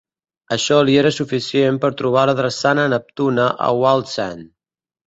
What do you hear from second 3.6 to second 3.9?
a